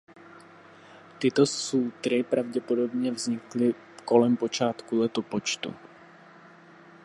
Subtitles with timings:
[1.19, 5.73] Tyto sútry pravděpodobně vznikly kolem počátku letopočtu.